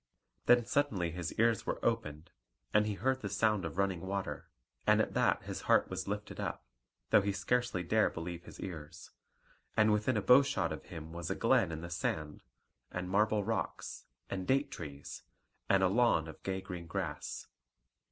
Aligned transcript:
Then 0.47 0.65
suddenly 0.65 1.11
his 1.11 1.31
ears 1.33 1.67
were 1.67 1.77
opened, 1.85 2.31
and 2.73 2.87
he 2.87 2.95
heard 2.95 3.21
the 3.21 3.29
sound 3.29 3.63
of 3.65 3.77
running 3.77 4.01
water. 4.07 4.49
And 4.87 4.99
at 4.99 5.13
that 5.13 5.43
his 5.43 5.61
heart 5.69 5.91
was 5.91 6.07
lifted 6.07 6.39
up, 6.39 6.65
though 7.11 7.21
he 7.21 7.31
scarcely 7.31 7.83
dare 7.83 8.09
believe 8.09 8.45
his 8.45 8.59
ears; 8.59 9.11
and 9.77 9.93
within 9.93 10.17
a 10.17 10.21
bowshot 10.23 10.71
of 10.73 10.85
him 10.85 11.13
was 11.13 11.29
a 11.29 11.35
glen 11.35 11.71
in 11.71 11.81
the 11.81 11.91
sand, 11.91 12.41
and 12.89 13.11
marble 13.11 13.43
rocks, 13.43 14.05
and 14.27 14.47
date 14.47 14.71
trees, 14.71 15.21
and 15.69 15.83
a 15.83 15.87
lawn 15.87 16.27
of 16.27 16.41
gay 16.41 16.61
green 16.61 16.87
grass. 16.87 17.45